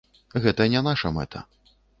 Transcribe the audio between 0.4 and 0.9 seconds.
Гэта не